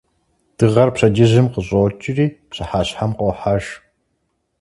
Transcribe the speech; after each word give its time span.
Дыгъэр 0.57 0.89
пщэдджыжьым 0.93 1.47
къыщӀокӀри 1.53 2.25
пщыхьэщхьэм 2.49 3.11
къуохьэж. 3.17 3.63